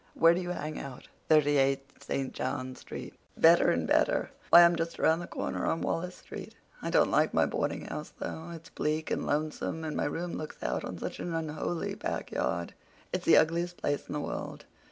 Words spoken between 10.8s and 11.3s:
on such